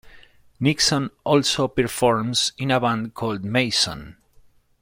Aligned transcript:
Nixon 0.59 1.11
also 1.23 1.67
performs 1.67 2.53
in 2.57 2.71
a 2.71 2.79
band 2.81 3.13
called 3.13 3.43
Mason. 3.45 4.17